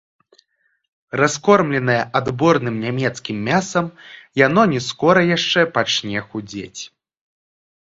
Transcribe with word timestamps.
Раскормленае 1.21 1.97
адборным 2.21 2.75
нямецкім 2.87 3.37
мясам, 3.49 3.93
яно 4.45 4.61
не 4.73 4.81
скора 4.89 5.21
яшчэ 5.37 5.61
пачне 5.79 6.27
худзець. 6.33 6.77